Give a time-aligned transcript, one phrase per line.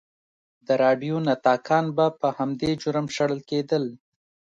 [0.67, 3.83] د راډیو نطاقان به په همدې جرم شړل کېدل.